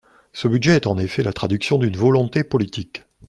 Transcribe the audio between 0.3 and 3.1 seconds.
Ce budget est en effet la traduction d’une volonté politique.